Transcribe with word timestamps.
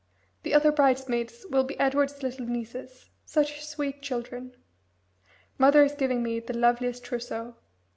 The 0.41 0.55
other 0.55 0.71
bridesmaids 0.71 1.45
will 1.51 1.63
be 1.63 1.79
Edward's 1.79 2.23
little 2.23 2.47
nieces 2.47 3.11
such 3.23 3.63
sweet 3.63 4.01
children. 4.01 4.55
Mother 5.59 5.83
is 5.83 5.93
giving 5.93 6.23
me 6.23 6.39
the 6.39 6.57
loveliest 6.57 7.03
trousseau. 7.03 7.57